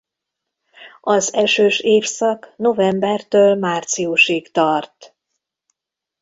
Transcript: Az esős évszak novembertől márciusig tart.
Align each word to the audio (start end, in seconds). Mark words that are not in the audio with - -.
Az 1.01 1.33
esős 1.33 1.79
évszak 1.79 2.53
novembertől 2.55 3.55
márciusig 3.55 4.51
tart. 4.51 5.15